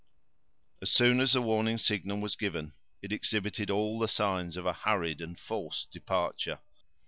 As 0.81 0.89
soon 0.91 1.19
as 1.19 1.33
the 1.33 1.43
warning 1.43 1.77
signal 1.77 2.19
was 2.21 2.35
given, 2.35 2.73
it 3.03 3.11
exhibited 3.11 3.69
all 3.69 3.99
the 3.99 4.07
signs 4.07 4.57
of 4.57 4.65
a 4.65 4.73
hurried 4.73 5.21
and 5.21 5.37
forced 5.37 5.91
departure. 5.91 6.57